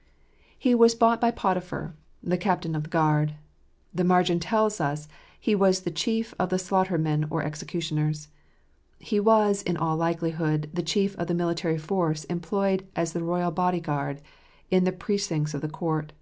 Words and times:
30 0.00 0.06
3 0.06 0.08
ht 0.08 0.30
tire 0.32 0.32
Hmtse 0.32 0.32
of 0.32 0.48
^Jotipljar. 0.48 0.62
He 0.70 0.74
was 0.76 0.94
bought 0.94 1.20
by 1.20 1.30
Potiphar, 1.30 1.94
"the 2.22 2.38
captain 2.38 2.74
of 2.74 2.82
the 2.84 2.88
guard." 2.88 3.34
The 3.94 4.04
margin 4.04 4.40
tells 4.40 4.80
us 4.80 5.08
he 5.38 5.54
was 5.54 5.80
the 5.82 5.90
chief 5.90 6.32
of 6.38 6.48
the 6.48 6.56
slaughtermen 6.58 7.26
or 7.28 7.42
executioners. 7.42 8.28
He 8.98 9.20
was, 9.20 9.60
in 9.62 9.76
all 9.76 9.98
likelihood, 9.98 10.70
the 10.72 10.80
chief 10.82 11.14
of 11.16 11.26
the 11.26 11.34
military 11.34 11.76
force 11.76 12.24
employed 12.24 12.86
as 12.96 13.12
the 13.12 13.22
royal 13.22 13.50
body 13.50 13.80
guard, 13.80 14.22
in 14.70 14.84
the 14.84 14.92
pre 14.92 15.18
cincts 15.18 15.52
of 15.52 15.60
the 15.60 15.68
court. 15.68 16.14